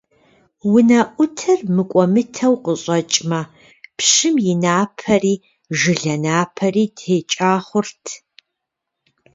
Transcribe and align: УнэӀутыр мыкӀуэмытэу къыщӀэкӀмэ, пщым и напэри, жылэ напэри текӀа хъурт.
УнэӀутыр 0.73 1.59
мыкӀуэмытэу 1.75 2.55
къыщӀэкӀмэ, 2.63 3.41
пщым 3.97 4.35
и 4.51 4.53
напэри, 4.63 5.35
жылэ 5.79 6.15
напэри 6.23 6.85
текӀа 6.97 7.53
хъурт. 7.65 8.03